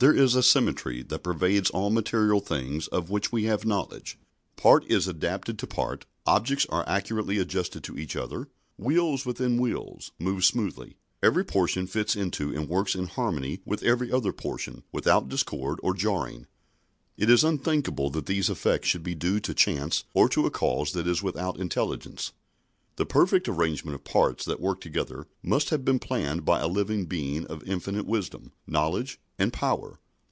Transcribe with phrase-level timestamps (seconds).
[0.00, 4.16] There is a symmetry that pervades all material things of which we have knowledge.
[4.54, 8.46] Part is adapted to part; objects are accurately adjusted to each other;
[8.76, 14.12] "wheels within wheels" move smoothly; every portion fits into and works in harmony with every
[14.12, 16.46] other portion without discord or jarring.
[17.16, 20.92] It is unthinkable that these effects should be due to chance or to a cause
[20.92, 22.30] that is without intelligence.
[22.94, 27.04] The perfect arrangement of parts that work together must have been planned by a living
[27.06, 30.00] Being of infinite wisdom, knowledge, and power.